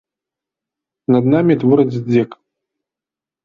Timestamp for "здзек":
2.01-2.29